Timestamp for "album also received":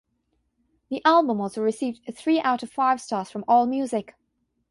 1.05-1.99